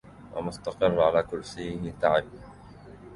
ومستقر 0.35 1.01
على 1.01 1.23
كرسيه 1.23 1.91
تعب 2.01 2.23